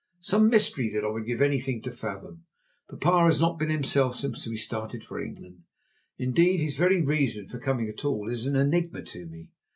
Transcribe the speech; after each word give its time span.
Some 0.21 0.49
mystery 0.49 0.89
that 0.93 1.03
I 1.03 1.09
would 1.09 1.27
give 1.27 1.41
anything 1.41 1.79
to 1.83 1.91
fathom. 1.91 2.45
Papa 2.89 3.25
has 3.25 3.39
not 3.39 3.59
been 3.59 3.69
himself 3.69 4.13
ever 4.25 4.33
since 4.33 4.47
we 4.47 4.57
started 4.57 5.03
for 5.03 5.21
England. 5.21 5.59
Indeed, 6.17 6.59
his 6.59 6.75
very 6.75 7.03
reason 7.03 7.47
for 7.47 7.59
coming 7.59 7.87
at 7.87 8.03
all 8.03 8.27
is 8.27 8.47
an 8.47 8.55
enigma 8.55 9.03
to 9.03 9.27
me. 9.27 9.51